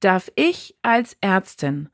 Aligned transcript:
darf 0.00 0.32
ich 0.34 0.74
als 0.82 1.16
Ärztin 1.20 1.88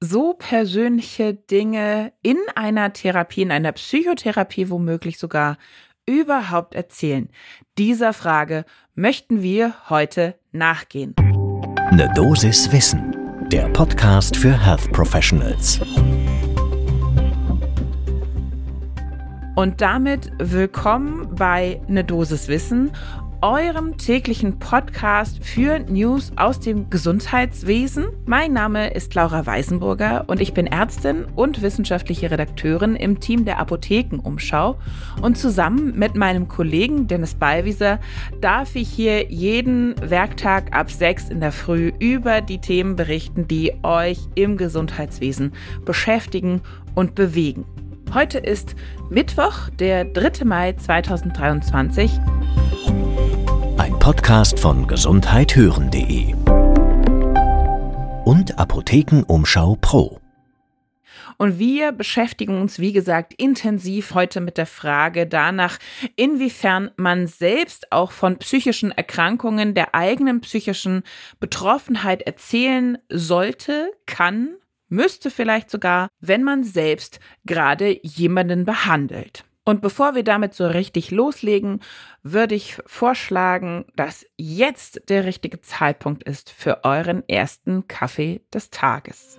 so 0.00 0.34
persönliche 0.34 1.34
Dinge 1.34 2.12
in 2.22 2.36
einer 2.54 2.92
Therapie, 2.92 3.42
in 3.42 3.50
einer 3.50 3.72
Psychotherapie 3.72 4.70
womöglich 4.70 5.18
sogar 5.18 5.58
überhaupt 6.06 6.74
erzählen? 6.74 7.28
Dieser 7.76 8.12
Frage 8.12 8.64
möchten 8.94 9.42
wir 9.42 9.74
heute 9.90 10.36
nachgehen. 10.52 11.14
Eine 11.90 12.12
Dosis 12.14 12.70
Wissen, 12.72 13.16
der 13.50 13.68
Podcast 13.70 14.36
für 14.36 14.56
Health 14.64 14.92
Professionals. 14.92 15.80
Und 19.56 19.80
damit 19.80 20.30
willkommen 20.38 21.34
bei 21.34 21.80
Ne 21.88 22.04
Dosis 22.04 22.46
Wissen 22.46 22.92
eurem 23.40 23.96
täglichen 23.96 24.58
Podcast 24.58 25.44
für 25.44 25.78
News 25.78 26.32
aus 26.36 26.58
dem 26.58 26.90
Gesundheitswesen. 26.90 28.08
Mein 28.26 28.52
Name 28.52 28.92
ist 28.92 29.14
Laura 29.14 29.46
Weisenburger 29.46 30.24
und 30.26 30.40
ich 30.40 30.54
bin 30.54 30.66
Ärztin 30.66 31.24
und 31.36 31.62
wissenschaftliche 31.62 32.30
Redakteurin 32.30 32.96
im 32.96 33.20
Team 33.20 33.44
der 33.44 33.58
Apothekenumschau. 33.60 34.76
Und 35.22 35.38
zusammen 35.38 35.96
mit 35.96 36.16
meinem 36.16 36.48
Kollegen 36.48 37.06
Dennis 37.06 37.34
Ballwieser 37.34 38.00
darf 38.40 38.74
ich 38.74 38.88
hier 38.88 39.30
jeden 39.30 39.94
Werktag 40.00 40.74
ab 40.74 40.90
sechs 40.90 41.28
in 41.28 41.40
der 41.40 41.52
Früh 41.52 41.92
über 42.00 42.40
die 42.40 42.60
Themen 42.60 42.96
berichten, 42.96 43.46
die 43.46 43.72
euch 43.84 44.18
im 44.34 44.56
Gesundheitswesen 44.56 45.52
beschäftigen 45.84 46.60
und 46.94 47.14
bewegen. 47.14 47.64
Heute 48.14 48.38
ist 48.38 48.74
Mittwoch, 49.10 49.68
der 49.78 50.06
3. 50.06 50.44
Mai 50.44 50.72
2023. 50.72 52.10
Podcast 54.08 54.58
von 54.58 54.86
gesundheithören.de 54.86 56.32
und 58.24 58.58
Apothekenumschau 58.58 59.76
Pro. 59.82 60.18
Und 61.36 61.58
wir 61.58 61.92
beschäftigen 61.92 62.58
uns, 62.58 62.78
wie 62.78 62.94
gesagt, 62.94 63.34
intensiv 63.34 64.14
heute 64.14 64.40
mit 64.40 64.56
der 64.56 64.64
Frage 64.64 65.26
danach, 65.26 65.78
inwiefern 66.16 66.90
man 66.96 67.26
selbst 67.26 67.92
auch 67.92 68.12
von 68.12 68.38
psychischen 68.38 68.92
Erkrankungen, 68.92 69.74
der 69.74 69.94
eigenen 69.94 70.40
psychischen 70.40 71.02
Betroffenheit 71.38 72.22
erzählen 72.22 72.96
sollte, 73.10 73.90
kann, 74.06 74.54
müsste 74.88 75.30
vielleicht 75.30 75.68
sogar, 75.70 76.08
wenn 76.18 76.44
man 76.44 76.64
selbst 76.64 77.20
gerade 77.44 77.98
jemanden 78.02 78.64
behandelt. 78.64 79.44
Und 79.68 79.82
bevor 79.82 80.14
wir 80.14 80.24
damit 80.24 80.54
so 80.54 80.66
richtig 80.66 81.10
loslegen, 81.10 81.80
würde 82.22 82.54
ich 82.54 82.78
vorschlagen, 82.86 83.84
dass 83.96 84.24
jetzt 84.38 85.02
der 85.10 85.26
richtige 85.26 85.60
Zeitpunkt 85.60 86.22
ist 86.22 86.48
für 86.48 86.84
euren 86.84 87.22
ersten 87.28 87.86
Kaffee 87.86 88.40
des 88.50 88.70
Tages. 88.70 89.38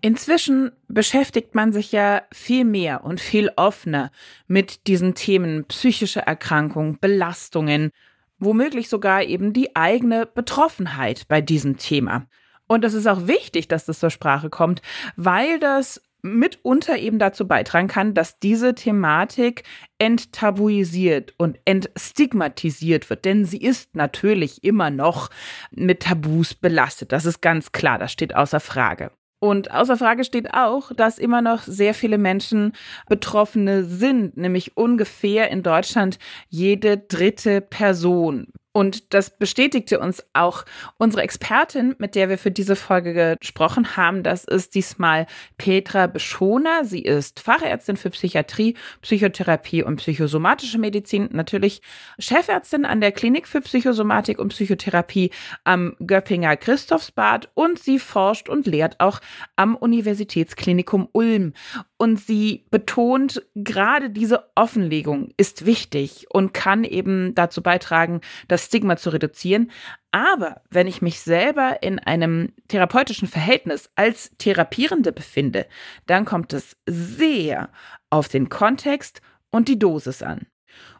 Inzwischen 0.00 0.72
beschäftigt 0.88 1.54
man 1.54 1.72
sich 1.72 1.92
ja 1.92 2.22
viel 2.32 2.64
mehr 2.64 3.04
und 3.04 3.20
viel 3.20 3.52
offener 3.54 4.10
mit 4.48 4.88
diesen 4.88 5.14
Themen 5.14 5.66
psychische 5.66 6.26
Erkrankungen, 6.26 6.98
Belastungen, 7.00 7.92
womöglich 8.40 8.88
sogar 8.88 9.22
eben 9.22 9.52
die 9.52 9.76
eigene 9.76 10.26
Betroffenheit 10.26 11.28
bei 11.28 11.40
diesem 11.40 11.76
Thema. 11.76 12.26
Und 12.68 12.84
es 12.84 12.94
ist 12.94 13.06
auch 13.06 13.26
wichtig, 13.26 13.68
dass 13.68 13.84
das 13.84 14.00
zur 14.00 14.10
Sprache 14.10 14.50
kommt, 14.50 14.82
weil 15.16 15.58
das 15.58 16.00
mitunter 16.22 16.98
eben 16.98 17.18
dazu 17.18 17.46
beitragen 17.46 17.88
kann, 17.88 18.14
dass 18.14 18.38
diese 18.38 18.74
Thematik 18.74 19.62
enttabuisiert 19.98 21.34
und 21.38 21.58
entstigmatisiert 21.64 23.08
wird. 23.08 23.24
Denn 23.24 23.44
sie 23.44 23.58
ist 23.58 23.94
natürlich 23.94 24.64
immer 24.64 24.90
noch 24.90 25.30
mit 25.70 26.00
Tabus 26.00 26.54
belastet. 26.54 27.12
Das 27.12 27.24
ist 27.24 27.40
ganz 27.40 27.72
klar, 27.72 27.98
das 27.98 28.12
steht 28.12 28.34
außer 28.34 28.60
Frage. 28.60 29.12
Und 29.38 29.70
außer 29.70 29.96
Frage 29.96 30.24
steht 30.24 30.54
auch, 30.54 30.92
dass 30.94 31.18
immer 31.18 31.42
noch 31.42 31.62
sehr 31.62 31.92
viele 31.92 32.18
Menschen 32.18 32.72
Betroffene 33.08 33.84
sind, 33.84 34.36
nämlich 34.36 34.76
ungefähr 34.76 35.50
in 35.50 35.62
Deutschland 35.62 36.18
jede 36.48 36.96
dritte 36.96 37.60
Person. 37.60 38.48
Und 38.76 39.14
das 39.14 39.30
bestätigte 39.30 39.98
uns 40.00 40.22
auch 40.34 40.66
unsere 40.98 41.22
Expertin, 41.22 41.94
mit 41.96 42.14
der 42.14 42.28
wir 42.28 42.36
für 42.36 42.50
diese 42.50 42.76
Folge 42.76 43.38
gesprochen 43.40 43.96
haben. 43.96 44.22
Das 44.22 44.44
ist 44.44 44.74
diesmal 44.74 45.24
Petra 45.56 46.06
Beschoner. 46.08 46.84
Sie 46.84 47.00
ist 47.00 47.40
Fachärztin 47.40 47.96
für 47.96 48.10
Psychiatrie, 48.10 48.76
Psychotherapie 49.00 49.82
und 49.82 49.96
psychosomatische 49.96 50.76
Medizin. 50.76 51.30
Natürlich 51.32 51.80
Chefärztin 52.18 52.84
an 52.84 53.00
der 53.00 53.12
Klinik 53.12 53.48
für 53.48 53.62
Psychosomatik 53.62 54.38
und 54.38 54.48
Psychotherapie 54.48 55.30
am 55.64 55.96
Göppinger 56.06 56.58
Christophsbad. 56.58 57.48
Und 57.54 57.78
sie 57.78 57.98
forscht 57.98 58.50
und 58.50 58.66
lehrt 58.66 59.00
auch 59.00 59.22
am 59.56 59.74
Universitätsklinikum 59.74 61.08
Ulm. 61.12 61.54
Und 61.98 62.20
sie 62.20 62.66
betont, 62.70 63.42
gerade 63.54 64.10
diese 64.10 64.50
Offenlegung 64.54 65.30
ist 65.38 65.64
wichtig 65.64 66.26
und 66.28 66.52
kann 66.52 66.84
eben 66.84 67.34
dazu 67.34 67.62
beitragen, 67.62 68.20
das 68.48 68.66
Stigma 68.66 68.96
zu 68.96 69.10
reduzieren. 69.10 69.70
Aber 70.10 70.60
wenn 70.70 70.86
ich 70.86 71.00
mich 71.00 71.20
selber 71.20 71.82
in 71.82 71.98
einem 71.98 72.52
therapeutischen 72.68 73.28
Verhältnis 73.28 73.90
als 73.94 74.30
Therapierende 74.36 75.12
befinde, 75.12 75.66
dann 76.06 76.26
kommt 76.26 76.52
es 76.52 76.76
sehr 76.86 77.70
auf 78.10 78.28
den 78.28 78.50
Kontext 78.50 79.22
und 79.50 79.68
die 79.68 79.78
Dosis 79.78 80.22
an. 80.22 80.46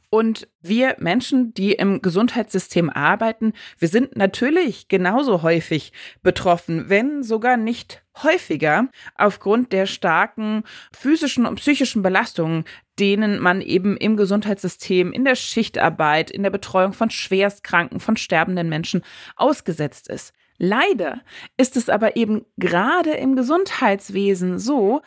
Und 0.09 0.49
wir 0.61 0.97
Menschen, 0.99 1.53
die 1.53 1.73
im 1.73 2.01
Gesundheitssystem 2.01 2.91
arbeiten, 2.91 3.53
wir 3.79 3.89
sind 3.89 4.17
natürlich 4.17 4.89
genauso 4.89 5.43
häufig 5.43 5.93
betroffen, 6.23 6.89
wenn 6.89 7.23
sogar 7.23 7.57
nicht 7.57 8.03
häufiger, 8.23 8.89
aufgrund 9.17 9.73
der 9.73 9.87
starken 9.87 10.63
physischen 10.93 11.45
und 11.45 11.57
psychischen 11.57 12.03
Belastungen, 12.03 12.65
denen 12.99 13.41
man 13.41 13.61
eben 13.61 13.97
im 13.97 14.17
Gesundheitssystem, 14.17 15.13
in 15.13 15.25
der 15.25 15.35
Schichtarbeit, 15.35 16.31
in 16.31 16.43
der 16.43 16.51
Betreuung 16.51 16.93
von 16.93 17.11
Schwerstkranken, 17.11 18.01
von 18.01 18.17
sterbenden 18.17 18.69
Menschen 18.69 19.03
ausgesetzt 19.37 20.09
ist. 20.09 20.33
Leider 20.59 21.21
ist 21.59 21.77
es 21.77 21.91
aber 21.91 22.17
eben 22.17 22.47
gerade 22.57 23.11
im 23.11 23.37
Gesundheitswesen 23.37 24.59
so, 24.59 25.03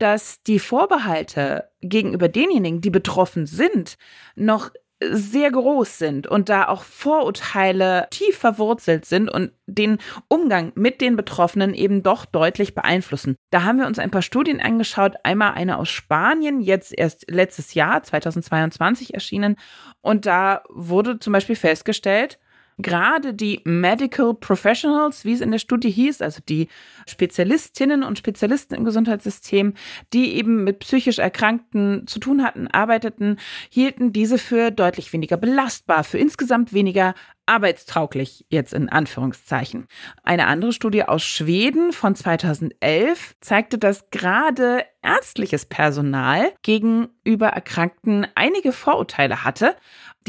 dass 0.00 0.42
die 0.42 0.58
Vorbehalte 0.58 1.70
gegenüber 1.80 2.28
denjenigen, 2.28 2.80
die 2.80 2.90
betroffen 2.90 3.46
sind, 3.46 3.96
noch 4.34 4.70
sehr 5.02 5.50
groß 5.50 5.98
sind 5.98 6.26
und 6.26 6.48
da 6.50 6.68
auch 6.68 6.82
Vorurteile 6.82 8.06
tief 8.10 8.36
verwurzelt 8.36 9.06
sind 9.06 9.30
und 9.30 9.52
den 9.66 9.98
Umgang 10.28 10.72
mit 10.74 11.00
den 11.00 11.16
Betroffenen 11.16 11.72
eben 11.72 12.02
doch 12.02 12.26
deutlich 12.26 12.74
beeinflussen. 12.74 13.36
Da 13.50 13.62
haben 13.62 13.78
wir 13.78 13.86
uns 13.86 13.98
ein 13.98 14.10
paar 14.10 14.22
Studien 14.22 14.60
angeschaut, 14.60 15.14
einmal 15.22 15.52
eine 15.52 15.78
aus 15.78 15.88
Spanien, 15.88 16.60
jetzt 16.60 16.92
erst 16.96 17.30
letztes 17.30 17.72
Jahr, 17.72 18.02
2022 18.02 19.14
erschienen, 19.14 19.56
und 20.02 20.26
da 20.26 20.62
wurde 20.68 21.18
zum 21.18 21.32
Beispiel 21.32 21.56
festgestellt, 21.56 22.38
gerade 22.82 23.34
die 23.34 23.60
Medical 23.64 24.34
Professionals, 24.34 25.24
wie 25.24 25.32
es 25.32 25.40
in 25.40 25.50
der 25.50 25.58
Studie 25.58 25.90
hieß, 25.90 26.22
also 26.22 26.40
die 26.48 26.68
Spezialistinnen 27.06 28.02
und 28.02 28.18
Spezialisten 28.18 28.74
im 28.74 28.84
Gesundheitssystem, 28.84 29.74
die 30.12 30.34
eben 30.34 30.64
mit 30.64 30.80
psychisch 30.80 31.18
Erkrankten 31.18 32.06
zu 32.06 32.18
tun 32.18 32.42
hatten, 32.42 32.66
arbeiteten, 32.68 33.38
hielten 33.68 34.12
diese 34.12 34.38
für 34.38 34.70
deutlich 34.70 35.12
weniger 35.12 35.36
belastbar, 35.36 36.04
für 36.04 36.18
insgesamt 36.18 36.72
weniger 36.72 37.14
arbeitstauglich 37.50 38.46
jetzt 38.48 38.72
in 38.72 38.88
Anführungszeichen. 38.88 39.88
Eine 40.22 40.46
andere 40.46 40.72
Studie 40.72 41.02
aus 41.02 41.24
Schweden 41.24 41.92
von 41.92 42.14
2011 42.14 43.34
zeigte, 43.40 43.76
dass 43.76 44.08
gerade 44.10 44.84
ärztliches 45.02 45.66
Personal 45.66 46.52
gegenüber 46.62 47.48
Erkrankten 47.48 48.26
einige 48.36 48.70
Vorurteile 48.70 49.42
hatte 49.42 49.74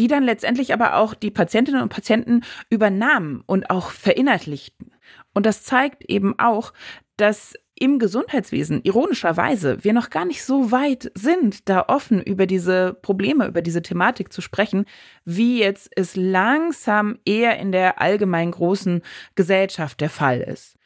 die 0.02 0.08
dann 0.08 0.24
letztendlich 0.24 0.74
aber 0.74 0.96
auch 0.96 1.14
die 1.14 1.30
Patientinnen 1.30 1.80
und 1.80 1.90
Patienten 1.90 2.42
übernahmen 2.72 3.44
und 3.46 3.70
auch 3.70 3.92
verinnerlichten. 3.92 4.92
Und 5.36 5.46
das 5.46 5.62
zeigt 5.64 6.04
eben 6.10 6.40
auch, 6.40 6.74
dass 7.18 7.54
im 7.76 8.00
Gesundheitswesen 8.00 8.82
ironischerweise 8.82 9.84
wir 9.84 9.94
noch 9.94 10.10
gar 10.10 10.26
nicht 10.26 10.44
so 10.44 10.72
weit 10.72 11.12
sind, 11.14 11.70
da 11.70 11.86
offen 11.88 12.20
über 12.20 12.48
diese 12.48 12.96
Probleme, 12.96 13.46
über 13.46 13.62
diese 13.62 13.84
Thematik 13.84 14.34
zu 14.34 14.42
sprechen, 14.42 14.86
wie 15.24 15.60
jetzt 15.60 15.92
es 15.96 16.16
langsam 16.16 17.20
eher 17.24 17.60
in 17.60 17.72
der 17.72 18.02
allgemein 18.02 18.50
großen 18.50 19.04
Gesellschaft 19.36 20.02
der 20.02 20.10
Fall 20.10 20.42
ist. 20.42 20.78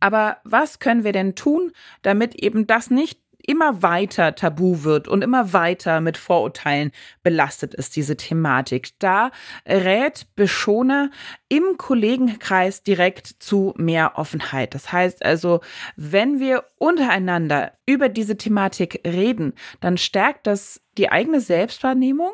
Aber 0.00 0.38
was 0.42 0.80
können 0.80 1.04
wir 1.04 1.12
denn 1.12 1.36
tun, 1.36 1.70
damit 2.02 2.34
eben 2.34 2.66
das 2.66 2.90
nicht 2.90 3.20
immer 3.46 3.82
weiter 3.82 4.34
tabu 4.34 4.84
wird 4.84 5.08
und 5.08 5.22
immer 5.22 5.52
weiter 5.52 6.00
mit 6.00 6.16
Vorurteilen 6.16 6.90
belastet 7.22 7.74
ist, 7.74 7.96
diese 7.96 8.16
Thematik. 8.16 8.90
Da 8.98 9.30
rät 9.66 10.26
Beschoner 10.36 11.10
im 11.48 11.76
Kollegenkreis 11.76 12.82
direkt 12.82 13.26
zu 13.26 13.74
mehr 13.76 14.12
Offenheit. 14.16 14.74
Das 14.74 14.92
heißt 14.92 15.24
also, 15.24 15.60
wenn 15.96 16.40
wir 16.40 16.64
untereinander 16.78 17.72
über 17.86 18.08
diese 18.08 18.36
Thematik 18.36 19.00
reden, 19.06 19.54
dann 19.80 19.98
stärkt 19.98 20.46
das 20.46 20.80
die 20.96 21.10
eigene 21.10 21.40
Selbstwahrnehmung 21.40 22.32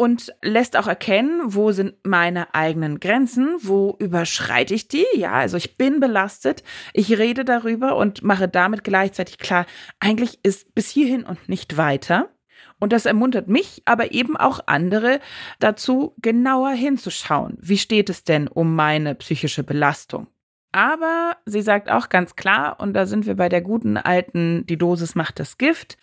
und 0.00 0.34
lässt 0.40 0.78
auch 0.78 0.86
erkennen, 0.86 1.42
wo 1.44 1.72
sind 1.72 1.94
meine 2.04 2.54
eigenen 2.54 3.00
Grenzen, 3.00 3.56
wo 3.60 3.96
überschreite 3.98 4.72
ich 4.72 4.88
die. 4.88 5.04
Ja, 5.14 5.32
also 5.32 5.58
ich 5.58 5.76
bin 5.76 6.00
belastet, 6.00 6.62
ich 6.94 7.18
rede 7.18 7.44
darüber 7.44 7.96
und 7.96 8.22
mache 8.22 8.48
damit 8.48 8.82
gleichzeitig 8.82 9.36
klar, 9.36 9.66
eigentlich 9.98 10.38
ist 10.42 10.74
bis 10.74 10.88
hierhin 10.88 11.24
und 11.24 11.50
nicht 11.50 11.76
weiter. 11.76 12.30
Und 12.78 12.94
das 12.94 13.04
ermuntert 13.04 13.48
mich, 13.48 13.82
aber 13.84 14.12
eben 14.12 14.38
auch 14.38 14.60
andere 14.64 15.20
dazu, 15.58 16.14
genauer 16.22 16.70
hinzuschauen. 16.70 17.58
Wie 17.60 17.76
steht 17.76 18.08
es 18.08 18.24
denn 18.24 18.48
um 18.48 18.74
meine 18.74 19.14
psychische 19.16 19.64
Belastung? 19.64 20.28
Aber 20.72 21.36
sie 21.44 21.60
sagt 21.60 21.90
auch 21.90 22.08
ganz 22.08 22.36
klar, 22.36 22.80
und 22.80 22.94
da 22.94 23.04
sind 23.04 23.26
wir 23.26 23.34
bei 23.34 23.50
der 23.50 23.60
guten 23.60 23.98
alten, 23.98 24.64
die 24.64 24.78
Dosis 24.78 25.14
macht 25.14 25.40
das 25.40 25.58
Gift, 25.58 25.98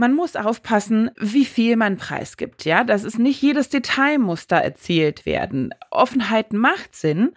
man 0.00 0.14
muss 0.14 0.34
aufpassen, 0.34 1.10
wie 1.18 1.44
viel 1.44 1.76
man 1.76 1.98
preisgibt. 1.98 2.64
Ja, 2.64 2.84
das 2.84 3.04
ist 3.04 3.18
nicht 3.18 3.42
jedes 3.42 3.68
Detail 3.68 4.18
muss 4.18 4.46
da 4.46 4.58
erzählt 4.58 5.26
werden. 5.26 5.74
Offenheit 5.90 6.54
macht 6.54 6.96
Sinn, 6.96 7.32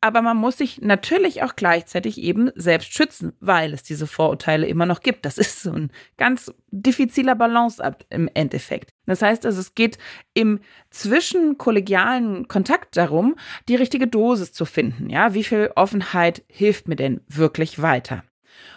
aber 0.00 0.22
man 0.22 0.38
muss 0.38 0.56
sich 0.56 0.80
natürlich 0.80 1.42
auch 1.42 1.56
gleichzeitig 1.56 2.16
eben 2.16 2.50
selbst 2.54 2.94
schützen, 2.94 3.34
weil 3.40 3.74
es 3.74 3.82
diese 3.82 4.06
Vorurteile 4.06 4.66
immer 4.66 4.86
noch 4.86 5.00
gibt. 5.00 5.26
Das 5.26 5.36
ist 5.36 5.60
so 5.60 5.72
ein 5.72 5.90
ganz 6.16 6.50
diffiziler 6.70 7.34
Balanceakt 7.34 8.06
im 8.08 8.30
Endeffekt. 8.32 8.94
Das 9.04 9.20
heißt 9.20 9.44
also, 9.44 9.60
es 9.60 9.74
geht 9.74 9.98
im 10.32 10.60
zwischenkollegialen 10.88 12.48
Kontakt 12.48 12.96
darum, 12.96 13.36
die 13.68 13.76
richtige 13.76 14.06
Dosis 14.06 14.54
zu 14.54 14.64
finden. 14.64 15.10
Ja, 15.10 15.34
wie 15.34 15.44
viel 15.44 15.70
Offenheit 15.76 16.44
hilft 16.48 16.88
mir 16.88 16.96
denn 16.96 17.20
wirklich 17.28 17.82
weiter? 17.82 18.24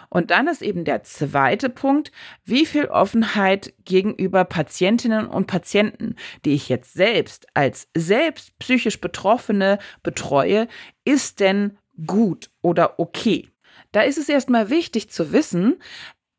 Und 0.08 0.30
dann 0.30 0.48
ist 0.48 0.62
eben 0.62 0.84
der 0.84 1.02
zweite 1.02 1.68
Punkt, 1.68 2.12
wie 2.44 2.66
viel 2.66 2.86
Offenheit 2.86 3.72
gegenüber 3.84 4.44
Patientinnen 4.44 5.26
und 5.26 5.46
Patienten, 5.46 6.16
die 6.44 6.54
ich 6.54 6.68
jetzt 6.68 6.94
selbst 6.94 7.46
als 7.54 7.88
selbst 7.96 8.58
psychisch 8.58 9.00
Betroffene 9.00 9.78
betreue, 10.02 10.68
ist 11.04 11.40
denn 11.40 11.78
gut 12.06 12.50
oder 12.62 12.98
okay? 12.98 13.48
Da 13.92 14.02
ist 14.02 14.18
es 14.18 14.28
erstmal 14.28 14.70
wichtig 14.70 15.10
zu 15.10 15.32
wissen, 15.32 15.80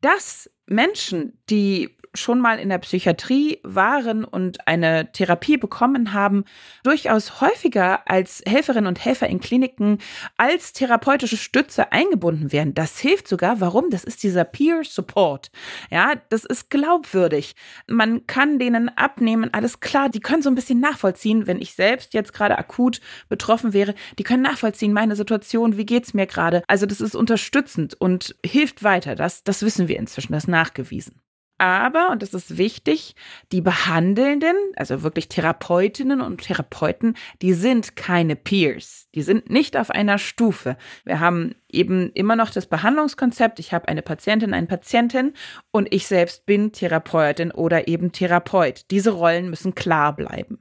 dass 0.00 0.50
Menschen, 0.66 1.38
die 1.48 1.96
schon 2.14 2.40
mal 2.40 2.58
in 2.58 2.68
der 2.68 2.78
Psychiatrie 2.78 3.58
waren 3.62 4.24
und 4.24 4.66
eine 4.66 5.12
Therapie 5.12 5.56
bekommen 5.56 6.12
haben, 6.12 6.44
durchaus 6.82 7.40
häufiger 7.40 8.08
als 8.08 8.42
Helferinnen 8.46 8.86
und 8.86 9.04
Helfer 9.04 9.28
in 9.28 9.40
Kliniken 9.40 9.98
als 10.36 10.72
therapeutische 10.72 11.36
Stütze 11.36 11.92
eingebunden 11.92 12.52
werden. 12.52 12.74
Das 12.74 12.98
hilft 12.98 13.28
sogar. 13.28 13.60
Warum? 13.60 13.90
Das 13.90 14.04
ist 14.04 14.22
dieser 14.22 14.44
Peer 14.44 14.82
Support. 14.84 15.50
Ja, 15.90 16.12
das 16.28 16.44
ist 16.44 16.70
glaubwürdig. 16.70 17.54
Man 17.86 18.26
kann 18.26 18.58
denen 18.58 18.88
abnehmen, 18.96 19.52
alles 19.52 19.80
klar, 19.80 20.08
die 20.08 20.20
können 20.20 20.42
so 20.42 20.50
ein 20.50 20.54
bisschen 20.54 20.80
nachvollziehen, 20.80 21.46
wenn 21.46 21.60
ich 21.60 21.74
selbst 21.74 22.14
jetzt 22.14 22.32
gerade 22.32 22.58
akut 22.58 23.00
betroffen 23.28 23.72
wäre, 23.72 23.94
die 24.18 24.22
können 24.22 24.42
nachvollziehen, 24.42 24.92
meine 24.92 25.16
Situation, 25.16 25.76
wie 25.76 25.86
geht's 25.86 26.14
mir 26.14 26.26
gerade. 26.26 26.62
Also 26.66 26.86
das 26.86 27.00
ist 27.00 27.14
unterstützend 27.14 27.94
und 27.94 28.34
hilft 28.44 28.82
weiter. 28.82 29.14
Das, 29.14 29.44
das 29.44 29.62
wissen 29.62 29.88
wir 29.88 29.98
inzwischen, 29.98 30.32
das 30.32 30.44
ist 30.44 30.48
nachgewiesen. 30.48 31.21
Aber, 31.62 32.10
und 32.10 32.22
das 32.22 32.34
ist 32.34 32.58
wichtig, 32.58 33.14
die 33.52 33.60
Behandelnden, 33.60 34.56
also 34.74 35.04
wirklich 35.04 35.28
Therapeutinnen 35.28 36.20
und 36.20 36.42
Therapeuten, 36.42 37.14
die 37.40 37.52
sind 37.52 37.94
keine 37.94 38.34
Peers. 38.34 39.06
Die 39.14 39.22
sind 39.22 39.48
nicht 39.48 39.76
auf 39.76 39.90
einer 39.90 40.18
Stufe. 40.18 40.76
Wir 41.04 41.20
haben 41.20 41.54
eben 41.68 42.10
immer 42.14 42.34
noch 42.34 42.50
das 42.50 42.66
Behandlungskonzept. 42.66 43.60
Ich 43.60 43.72
habe 43.72 43.86
eine 43.86 44.02
Patientin, 44.02 44.54
einen 44.54 44.66
Patientin 44.66 45.34
und 45.70 45.86
ich 45.94 46.08
selbst 46.08 46.46
bin 46.46 46.72
Therapeutin 46.72 47.52
oder 47.52 47.86
eben 47.86 48.10
Therapeut. 48.10 48.90
Diese 48.90 49.12
Rollen 49.12 49.48
müssen 49.48 49.76
klar 49.76 50.16
bleiben. 50.16 50.58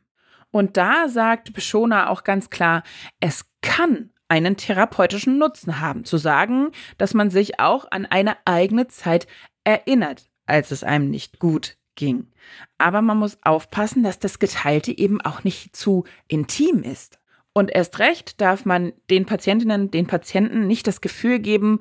Und 0.51 0.77
da 0.77 1.09
sagt 1.09 1.53
Beschona 1.53 2.09
auch 2.09 2.23
ganz 2.23 2.51
klar, 2.51 2.83
es 3.19 3.47
kann 3.63 4.11
einen 4.27 4.55
therapeutischen 4.55 5.39
Nutzen 5.39 5.79
haben, 5.79 6.05
zu 6.05 6.17
sagen, 6.17 6.69
dass 6.99 7.15
man 7.15 7.31
sich 7.31 7.59
auch 7.59 7.87
an 7.89 8.05
eine 8.05 8.37
eigene 8.45 8.87
Zeit 8.87 9.25
erinnert 9.63 10.30
als 10.51 10.71
es 10.71 10.83
einem 10.83 11.09
nicht 11.09 11.39
gut 11.39 11.77
ging. 11.95 12.27
Aber 12.77 13.01
man 13.01 13.17
muss 13.17 13.37
aufpassen, 13.43 14.03
dass 14.03 14.19
das 14.19 14.39
Geteilte 14.39 14.95
eben 14.95 15.21
auch 15.21 15.43
nicht 15.43 15.75
zu 15.75 16.05
intim 16.27 16.83
ist. 16.83 17.19
Und 17.53 17.69
erst 17.69 17.99
recht 17.99 18.39
darf 18.39 18.65
man 18.65 18.93
den 19.09 19.25
Patientinnen, 19.25 19.91
den 19.91 20.07
Patienten 20.07 20.67
nicht 20.67 20.87
das 20.87 21.01
Gefühl 21.01 21.39
geben, 21.39 21.79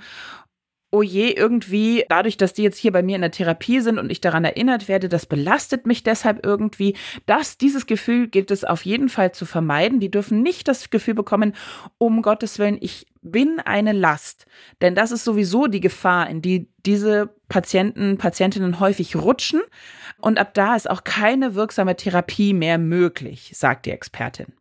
oh 0.93 1.03
je, 1.03 1.31
irgendwie, 1.31 2.05
dadurch, 2.09 2.37
dass 2.37 2.53
die 2.53 2.65
jetzt 2.65 2.79
hier 2.79 2.91
bei 2.91 3.03
mir 3.03 3.15
in 3.15 3.23
der 3.23 3.31
Therapie 3.31 3.81
sind 3.81 3.99
und 3.99 4.11
ich 4.11 4.21
daran 4.21 4.45
erinnert 4.45 4.89
werde, 4.89 5.09
das 5.09 5.27
belastet 5.27 5.87
mich 5.87 6.03
deshalb 6.03 6.45
irgendwie. 6.45 6.97
Das, 7.27 7.57
dieses 7.59 7.87
Gefühl 7.87 8.27
gilt 8.27 8.51
es 8.51 8.65
auf 8.65 8.85
jeden 8.85 9.09
Fall 9.09 9.33
zu 9.33 9.47
vermeiden. 9.47 10.01
Die 10.01 10.11
dürfen 10.11 10.43
nicht 10.43 10.67
das 10.67 10.91
Gefühl 10.91 11.15
bekommen, 11.15 11.55
um 11.99 12.23
Gottes 12.23 12.59
Willen, 12.59 12.79
ich 12.81 13.07
bin 13.23 13.61
eine 13.61 13.93
Last. 13.93 14.47
Denn 14.81 14.95
das 14.95 15.11
ist 15.11 15.25
sowieso 15.25 15.67
die 15.67 15.81
Gefahr, 15.81 16.29
in 16.29 16.43
die 16.43 16.71
diese 16.87 17.35
Patienten, 17.49 18.19
Patientinnen 18.19 18.81
häufig 18.81 19.17
rutschen. 19.17 19.61
Und 20.19 20.39
ab 20.39 20.55
da 20.55 20.77
ist 20.77 20.89
auch 20.89 21.05
keine 21.05 21.55
wirksame 21.55 21.97
Therapie 21.97 22.55
mehr 22.55 22.79
möglich, 22.79 23.53
sagt 23.55 23.87
die 23.87 23.91
Expertin. 23.91 24.55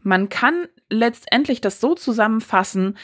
Man 0.00 0.28
kann 0.28 0.66
letztendlich 0.90 1.60
das 1.60 1.80
so 1.80 1.94
zusammenfassen, 1.94 2.96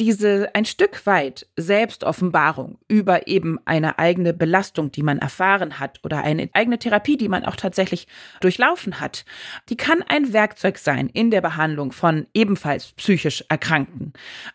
diese 0.00 0.54
ein 0.54 0.64
Stück 0.64 1.04
weit 1.04 1.46
Selbstoffenbarung 1.56 2.78
über 2.88 3.28
eben 3.28 3.58
eine 3.66 3.98
eigene 3.98 4.32
Belastung, 4.32 4.90
die 4.90 5.02
man 5.02 5.18
erfahren 5.18 5.78
hat 5.78 6.00
oder 6.02 6.24
eine 6.24 6.48
eigene 6.54 6.78
Therapie, 6.78 7.18
die 7.18 7.28
man 7.28 7.44
auch 7.44 7.54
tatsächlich 7.54 8.08
durchlaufen 8.40 8.98
hat, 8.98 9.26
die 9.68 9.76
kann 9.76 10.02
ein 10.02 10.32
Werkzeug 10.32 10.78
sein 10.78 11.10
in 11.10 11.30
der 11.30 11.42
Behandlung 11.42 11.92
von 11.92 12.26
ebenfalls 12.32 12.92
psychisch 12.92 13.44
Erkrankten. 13.50 14.14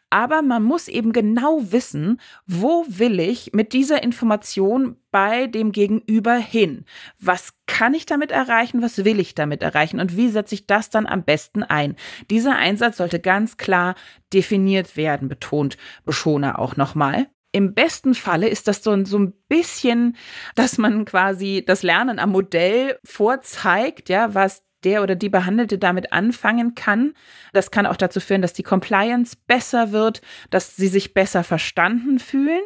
Aber 0.10 0.42
man 0.42 0.64
muss 0.64 0.88
eben 0.88 1.14
genau 1.14 1.62
wissen, 1.72 2.20
wo 2.48 2.84
will 2.88 3.20
ich 3.20 3.54
mit 3.54 3.74
dieser 3.74 4.02
Information 4.02 4.98
bei 5.16 5.48
dem 5.48 5.72
Gegenüber 5.72 6.36
hin? 6.36 6.84
Was 7.22 7.54
kann 7.68 7.94
ich 7.94 8.06
damit 8.06 8.32
erreichen? 8.32 8.82
Was 8.82 9.06
will 9.06 9.22
ich 9.22 9.34
damit 9.34 9.64
erreichen? 9.64 10.02
Und 10.02 10.18
wie 10.18 10.28
setze 10.28 10.56
ich 10.56 10.68
das 10.68 10.90
dann 10.90 11.08
am 11.08 11.24
besten 11.24 11.64
ein? 11.64 11.96
Dieser 12.30 12.58
Einsatz 12.58 12.98
sollte 12.98 13.22
ganz 13.22 13.56
klar 13.56 13.96
definiert 14.34 14.98
werden, 14.98 15.30
betont 15.30 15.78
Beschoner 16.04 16.60
auch 16.60 16.76
nochmal. 16.76 17.28
Im 17.54 17.74
besten 17.74 18.14
Falle 18.14 18.50
ist 18.50 18.68
das 18.68 18.84
so, 18.84 19.06
so 19.06 19.18
ein 19.18 19.32
bisschen, 19.48 20.18
dass 20.56 20.78
man 20.78 21.06
quasi 21.06 21.64
das 21.66 21.82
Lernen 21.82 22.20
am 22.20 22.32
Modell 22.32 23.00
vorzeigt, 23.06 24.10
ja, 24.10 24.34
was 24.34 24.66
der 24.84 25.02
oder 25.02 25.16
die 25.16 25.30
Behandelte 25.30 25.78
damit 25.78 26.12
anfangen 26.12 26.76
kann. 26.76 27.14
Das 27.54 27.72
kann 27.72 27.86
auch 27.86 27.96
dazu 27.96 28.20
führen, 28.20 28.42
dass 28.42 28.52
die 28.52 28.64
Compliance 28.64 29.38
besser 29.48 29.94
wird, 29.94 30.22
dass 30.50 30.76
sie 30.76 30.90
sich 30.90 31.14
besser 31.14 31.46
verstanden 31.46 32.20
fühlen. 32.20 32.64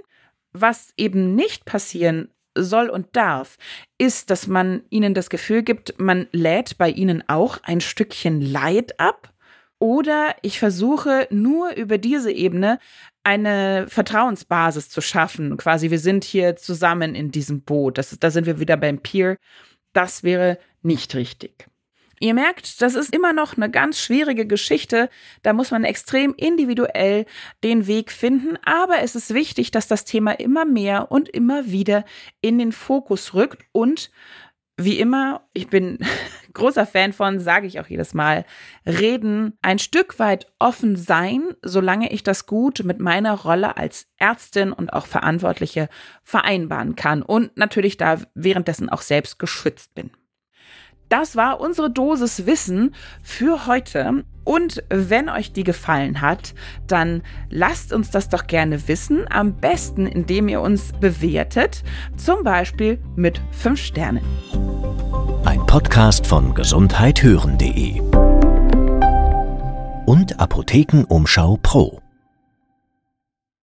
Was 0.52 0.94
eben 0.98 1.36
nicht 1.36 1.66
passieren 1.66 2.30
soll 2.56 2.90
und 2.90 3.16
darf, 3.16 3.58
ist, 3.98 4.30
dass 4.30 4.48
man 4.48 4.84
ihnen 4.90 5.14
das 5.14 5.30
Gefühl 5.30 5.64
gibt, 5.64 6.00
man 6.00 6.28
lädt 6.32 6.78
bei 6.78 6.90
ihnen 6.90 7.24
auch 7.28 7.60
ein 7.64 7.82
Stückchen 7.82 8.42
Leid 8.42 9.00
ab. 9.00 9.34
Oder 9.82 10.36
ich 10.42 10.60
versuche 10.60 11.28
nur 11.30 11.74
über 11.76 11.98
diese 11.98 12.34
Ebene 12.34 12.80
eine 13.24 13.86
Vertrauensbasis 13.88 14.90
zu 14.90 15.00
schaffen. 15.00 15.56
Quasi, 15.56 15.90
wir 15.90 16.00
sind 16.00 16.26
hier 16.26 16.58
zusammen 16.58 17.16
in 17.16 17.32
diesem 17.32 17.62
Boot. 17.62 17.98
Das 17.98 18.18
da 18.20 18.30
sind 18.30 18.46
wir 18.46 18.60
wieder 18.60 18.76
beim 18.76 19.00
Peer. 19.00 19.38
Das 19.94 20.24
wäre 20.24 20.60
nicht 20.82 21.16
richtig. 21.16 21.70
Ihr 22.20 22.34
merkt, 22.34 22.82
das 22.82 22.96
ist 22.96 23.14
immer 23.14 23.34
noch 23.34 23.56
eine 23.56 23.70
ganz 23.70 24.00
schwierige 24.00 24.46
Geschichte. 24.46 25.10
Da 25.42 25.54
muss 25.54 25.72
man 25.72 25.86
extrem 25.86 26.34
individuell 26.36 27.26
den 27.64 27.88
Weg 27.88 28.12
finden. 28.12 28.58
Aber 28.66 29.00
es 29.00 29.16
ist 29.16 29.34
wichtig, 29.34 29.72
dass 29.72 29.88
das 29.88 30.04
Thema 30.04 30.34
immer 30.34 30.66
mehr 30.66 31.12
und 31.12 31.30
immer 31.30 31.68
wieder 31.68 32.04
in 32.42 32.60
den 32.60 32.74
Fokus 32.74 33.34
rückt. 33.34 33.64
Und 33.72 34.12
wie 34.76 35.00
immer, 35.00 35.48
ich 35.54 35.68
bin 35.68 36.00
großer 36.54 36.86
Fan 36.86 37.14
von, 37.14 37.40
sage 37.40 37.68
ich 37.68 37.80
auch 37.80 37.88
jedes 37.88 38.14
Mal, 38.14 38.46
reden, 38.86 39.58
ein 39.62 39.80
Stück 39.80 40.20
weit 40.20 40.48
offen 40.58 40.96
sein, 40.96 41.44
solange 41.62 42.12
ich 42.12 42.24
das 42.24 42.46
gut 42.46 42.84
mit 42.84 43.00
meiner 43.00 43.34
Rolle 43.34 43.78
als 43.78 44.08
Ärztin 44.18 44.72
und 44.72 44.92
auch 44.92 45.06
Verantwortliche 45.06 45.90
vereinbaren 46.24 46.96
kann 46.96 47.22
und 47.22 47.56
natürlich 47.58 47.98
da 47.98 48.20
währenddessen 48.34 48.90
auch 48.90 49.02
selbst 49.02 49.38
geschützt 49.38 49.96
bin. 49.96 50.12
Das 51.10 51.36
war 51.36 51.60
unsere 51.60 51.90
Dosis 51.90 52.46
Wissen 52.46 52.94
für 53.24 53.66
heute. 53.66 54.24
Und 54.44 54.84
wenn 54.90 55.28
euch 55.30 55.52
die 55.52 55.64
gefallen 55.64 56.22
hat, 56.22 56.54
dann 56.88 57.24
lasst 57.50 57.94
uns 57.94 58.12
das 58.12 58.30
doch 58.30 58.48
gerne 58.48 58.88
wissen. 58.88 59.26
Am 59.30 59.56
besten, 59.56 60.06
indem 60.08 60.48
ihr 60.48 60.62
uns 60.62 60.92
bewertet, 61.00 61.84
zum 62.16 62.44
Beispiel 62.44 63.00
mit 63.16 63.42
5 63.52 63.80
Sternen. 63.80 64.24
Ein 65.46 65.66
Podcast 65.66 66.28
von 66.28 66.54
gesundheithören.de 66.54 68.02
und 70.06 70.40
Apothekenumschau 70.40 71.58
Pro. 71.62 72.02